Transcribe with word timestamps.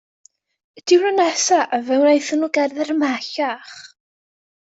Y 0.79 0.81
diwrnod 0.91 1.17
nesaf 1.25 1.75
fe 1.89 1.99
wnaethon 2.01 2.41
nhw 2.45 2.51
gerdded 2.59 2.93
ymhellach. 2.97 3.77